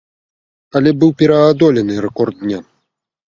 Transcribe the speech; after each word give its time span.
Але 0.79 0.93
быў 1.03 1.11
пераадолены 1.19 1.93
рэкорд 2.07 2.33
дня. 2.43 2.59